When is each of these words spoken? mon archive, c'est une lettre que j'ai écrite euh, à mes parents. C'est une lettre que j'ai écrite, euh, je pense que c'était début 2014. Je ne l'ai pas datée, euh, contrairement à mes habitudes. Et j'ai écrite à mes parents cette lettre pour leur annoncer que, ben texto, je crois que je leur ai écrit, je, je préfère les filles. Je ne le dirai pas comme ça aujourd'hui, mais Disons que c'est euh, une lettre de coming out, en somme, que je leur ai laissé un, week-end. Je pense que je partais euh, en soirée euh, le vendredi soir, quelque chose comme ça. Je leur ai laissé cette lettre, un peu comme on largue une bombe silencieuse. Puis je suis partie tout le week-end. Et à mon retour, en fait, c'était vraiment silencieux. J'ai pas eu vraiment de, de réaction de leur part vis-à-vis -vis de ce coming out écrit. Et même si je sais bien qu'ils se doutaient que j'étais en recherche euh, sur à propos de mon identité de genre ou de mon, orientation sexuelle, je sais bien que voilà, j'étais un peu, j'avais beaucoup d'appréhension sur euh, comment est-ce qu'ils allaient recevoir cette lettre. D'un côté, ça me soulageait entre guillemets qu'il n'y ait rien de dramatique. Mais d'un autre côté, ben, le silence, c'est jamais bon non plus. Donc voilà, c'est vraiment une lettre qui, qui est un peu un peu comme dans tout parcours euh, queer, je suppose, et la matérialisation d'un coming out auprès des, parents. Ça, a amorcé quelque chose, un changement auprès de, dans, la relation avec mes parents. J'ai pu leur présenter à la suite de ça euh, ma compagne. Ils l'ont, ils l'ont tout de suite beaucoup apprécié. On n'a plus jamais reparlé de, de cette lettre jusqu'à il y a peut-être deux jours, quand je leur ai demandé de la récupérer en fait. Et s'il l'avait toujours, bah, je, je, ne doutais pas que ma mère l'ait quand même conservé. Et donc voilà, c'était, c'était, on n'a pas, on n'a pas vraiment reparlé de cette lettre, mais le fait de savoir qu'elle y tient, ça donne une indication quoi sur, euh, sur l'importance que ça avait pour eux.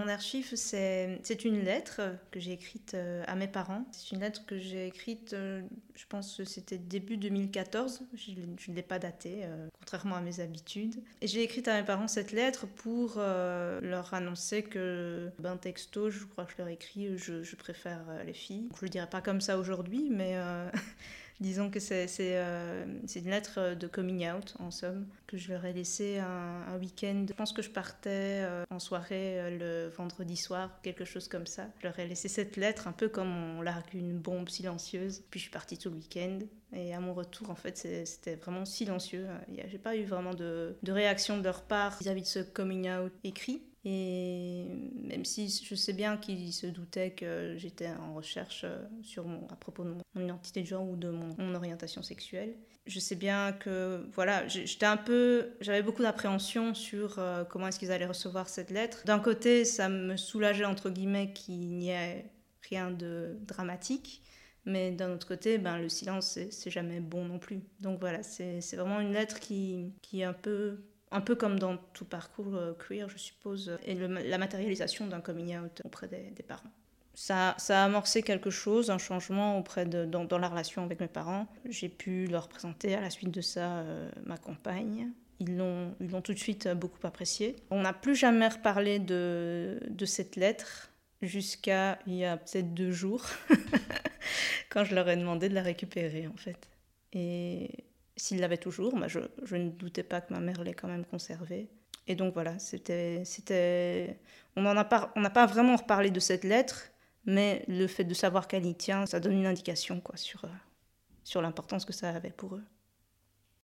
mon 0.00 0.08
archive, 0.08 0.54
c'est 0.54 1.44
une 1.44 1.62
lettre 1.62 2.00
que 2.30 2.40
j'ai 2.40 2.52
écrite 2.52 2.94
euh, 2.94 3.22
à 3.26 3.34
mes 3.34 3.48
parents. 3.48 3.84
C'est 3.92 4.12
une 4.12 4.20
lettre 4.20 4.46
que 4.46 4.58
j'ai 4.58 4.86
écrite, 4.86 5.34
euh, 5.34 5.62
je 5.94 6.04
pense 6.08 6.36
que 6.36 6.44
c'était 6.44 6.78
début 6.78 7.16
2014. 7.16 8.02
Je 8.14 8.70
ne 8.70 8.76
l'ai 8.76 8.82
pas 8.82 8.98
datée, 8.98 9.40
euh, 9.44 9.68
contrairement 9.78 10.16
à 10.16 10.20
mes 10.20 10.40
habitudes. 10.40 10.96
Et 11.20 11.26
j'ai 11.26 11.42
écrite 11.42 11.68
à 11.68 11.78
mes 11.78 11.86
parents 11.86 12.08
cette 12.08 12.32
lettre 12.32 12.66
pour 12.66 13.16
leur 13.16 14.14
annoncer 14.14 14.62
que, 14.62 15.30
ben 15.38 15.56
texto, 15.56 16.10
je 16.10 16.24
crois 16.24 16.44
que 16.44 16.52
je 16.52 16.58
leur 16.58 16.68
ai 16.68 16.74
écrit, 16.74 17.16
je, 17.18 17.42
je 17.42 17.56
préfère 17.56 18.00
les 18.24 18.32
filles. 18.32 18.68
Je 18.74 18.78
ne 18.78 18.86
le 18.86 18.88
dirai 18.88 19.08
pas 19.08 19.20
comme 19.20 19.40
ça 19.40 19.58
aujourd'hui, 19.58 20.08
mais 20.10 20.36
Disons 21.40 21.70
que 21.70 21.80
c'est 21.80 22.06
euh, 22.20 22.84
une 23.16 23.30
lettre 23.30 23.74
de 23.74 23.86
coming 23.86 24.30
out, 24.30 24.54
en 24.58 24.70
somme, 24.70 25.06
que 25.26 25.38
je 25.38 25.50
leur 25.50 25.64
ai 25.64 25.72
laissé 25.72 26.18
un, 26.18 26.76
week-end. 26.78 27.24
Je 27.26 27.32
pense 27.32 27.54
que 27.54 27.62
je 27.62 27.70
partais 27.70 28.42
euh, 28.44 28.64
en 28.70 28.78
soirée 28.78 29.40
euh, 29.40 29.86
le 29.86 29.88
vendredi 29.88 30.36
soir, 30.36 30.78
quelque 30.82 31.06
chose 31.06 31.28
comme 31.28 31.46
ça. 31.46 31.66
Je 31.78 31.86
leur 31.86 31.98
ai 31.98 32.06
laissé 32.06 32.28
cette 32.28 32.58
lettre, 32.58 32.88
un 32.88 32.92
peu 32.92 33.08
comme 33.08 33.32
on 33.58 33.62
largue 33.62 33.94
une 33.94 34.18
bombe 34.18 34.50
silencieuse. 34.50 35.22
Puis 35.30 35.40
je 35.40 35.44
suis 35.44 35.50
partie 35.50 35.78
tout 35.78 35.88
le 35.88 35.96
week-end. 35.96 36.40
Et 36.74 36.94
à 36.94 37.00
mon 37.00 37.14
retour, 37.14 37.48
en 37.48 37.54
fait, 37.54 37.78
c'était 37.78 38.36
vraiment 38.36 38.66
silencieux. 38.66 39.26
J'ai 39.66 39.78
pas 39.78 39.96
eu 39.96 40.04
vraiment 40.04 40.34
de, 40.34 40.76
de 40.82 40.92
réaction 40.92 41.38
de 41.38 41.42
leur 41.42 41.62
part 41.62 41.96
vis-à-vis 42.00 42.20
-vis 42.20 42.24
de 42.24 42.28
ce 42.28 42.38
coming 42.40 42.90
out 42.90 43.12
écrit. 43.24 43.62
Et 43.84 44.66
même 45.04 45.24
si 45.24 45.48
je 45.48 45.74
sais 45.74 45.94
bien 45.94 46.18
qu'ils 46.18 46.52
se 46.52 46.66
doutaient 46.66 47.12
que 47.12 47.54
j'étais 47.56 47.88
en 47.88 48.14
recherche 48.14 48.62
euh, 48.64 48.84
sur 49.02 49.26
à 49.50 49.56
propos 49.56 49.84
de 49.84 49.90
mon 49.90 50.22
identité 50.22 50.60
de 50.60 50.66
genre 50.66 50.86
ou 50.86 50.96
de 50.96 51.08
mon, 51.08 51.54
orientation 51.54 52.02
sexuelle, 52.02 52.54
je 52.86 53.00
sais 53.00 53.14
bien 53.14 53.52
que 53.52 54.06
voilà, 54.12 54.46
j'étais 54.48 54.84
un 54.84 54.98
peu, 54.98 55.52
j'avais 55.60 55.82
beaucoup 55.82 56.02
d'appréhension 56.02 56.74
sur 56.74 57.18
euh, 57.18 57.44
comment 57.44 57.68
est-ce 57.68 57.78
qu'ils 57.78 57.92
allaient 57.92 58.06
recevoir 58.06 58.48
cette 58.48 58.70
lettre. 58.70 59.02
D'un 59.06 59.18
côté, 59.18 59.64
ça 59.64 59.88
me 59.88 60.16
soulageait 60.16 60.66
entre 60.66 60.90
guillemets 60.90 61.32
qu'il 61.32 61.78
n'y 61.78 61.88
ait 61.88 62.30
rien 62.68 62.90
de 62.90 63.38
dramatique. 63.46 64.22
Mais 64.66 64.90
d'un 64.90 65.10
autre 65.12 65.26
côté, 65.26 65.56
ben, 65.56 65.78
le 65.78 65.88
silence, 65.88 66.38
c'est 66.50 66.70
jamais 66.70 67.00
bon 67.00 67.24
non 67.24 67.38
plus. 67.38 67.60
Donc 67.80 67.98
voilà, 67.98 68.22
c'est 68.22 68.60
vraiment 68.76 69.00
une 69.00 69.12
lettre 69.12 69.40
qui, 69.40 69.94
qui 70.02 70.20
est 70.20 70.24
un 70.24 70.34
peu 70.34 70.84
un 71.12 71.20
peu 71.20 71.34
comme 71.34 71.58
dans 71.58 71.76
tout 71.92 72.04
parcours 72.04 72.54
euh, 72.54 72.72
queer, 72.74 73.08
je 73.08 73.18
suppose, 73.18 73.78
et 73.84 73.94
la 73.94 74.38
matérialisation 74.38 75.06
d'un 75.06 75.20
coming 75.20 75.58
out 75.58 75.82
auprès 75.84 76.08
des, 76.08 76.42
parents. 76.42 76.70
Ça, 77.14 77.56
a 77.68 77.84
amorcé 77.84 78.22
quelque 78.22 78.50
chose, 78.50 78.90
un 78.90 78.98
changement 78.98 79.58
auprès 79.58 79.84
de, 79.84 80.04
dans, 80.04 80.38
la 80.38 80.48
relation 80.48 80.84
avec 80.84 81.00
mes 81.00 81.08
parents. 81.08 81.46
J'ai 81.68 81.88
pu 81.88 82.26
leur 82.26 82.48
présenter 82.48 82.94
à 82.94 83.00
la 83.00 83.10
suite 83.10 83.30
de 83.30 83.40
ça 83.40 83.78
euh, 83.80 84.10
ma 84.24 84.38
compagne. 84.38 85.10
Ils 85.40 85.56
l'ont, 85.56 85.94
ils 86.00 86.10
l'ont 86.10 86.20
tout 86.20 86.34
de 86.34 86.38
suite 86.38 86.68
beaucoup 86.68 87.04
apprécié. 87.06 87.56
On 87.70 87.80
n'a 87.82 87.92
plus 87.92 88.14
jamais 88.14 88.48
reparlé 88.48 88.98
de, 88.98 89.80
de 89.88 90.04
cette 90.04 90.36
lettre 90.36 90.90
jusqu'à 91.22 91.98
il 92.06 92.14
y 92.14 92.24
a 92.24 92.36
peut-être 92.36 92.72
deux 92.74 92.92
jours, 92.92 93.26
quand 94.70 94.84
je 94.84 94.94
leur 94.94 95.08
ai 95.08 95.16
demandé 95.16 95.48
de 95.48 95.54
la 95.54 95.62
récupérer 95.62 96.26
en 96.26 96.36
fait. 96.36 96.68
Et 97.12 97.84
s'il 98.20 98.40
l'avait 98.40 98.58
toujours, 98.58 98.96
bah, 98.96 99.08
je, 99.08 99.20
je, 99.42 99.56
ne 99.56 99.70
doutais 99.70 100.02
pas 100.02 100.20
que 100.20 100.32
ma 100.32 100.40
mère 100.40 100.62
l'ait 100.62 100.74
quand 100.74 100.88
même 100.88 101.04
conservé. 101.04 101.68
Et 102.06 102.14
donc 102.14 102.34
voilà, 102.34 102.58
c'était, 102.58 103.24
c'était, 103.24 104.18
on 104.56 104.62
n'a 104.62 104.84
pas, 104.84 105.12
on 105.16 105.20
n'a 105.20 105.30
pas 105.30 105.46
vraiment 105.46 105.76
reparlé 105.76 106.10
de 106.10 106.20
cette 106.20 106.44
lettre, 106.44 106.90
mais 107.24 107.64
le 107.68 107.86
fait 107.86 108.04
de 108.04 108.14
savoir 108.14 108.48
qu'elle 108.48 108.66
y 108.66 108.74
tient, 108.74 109.06
ça 109.06 109.20
donne 109.20 109.34
une 109.34 109.46
indication 109.46 110.00
quoi 110.00 110.16
sur, 110.16 110.44
euh, 110.44 110.48
sur 111.24 111.42
l'importance 111.42 111.84
que 111.84 111.92
ça 111.92 112.10
avait 112.10 112.30
pour 112.30 112.56
eux. 112.56 112.64